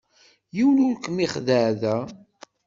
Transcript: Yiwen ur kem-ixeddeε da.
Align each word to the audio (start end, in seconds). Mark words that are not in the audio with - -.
Yiwen 0.55 0.83
ur 0.87 0.95
kem-ixeddeε 1.03 1.69
da. 1.81 1.97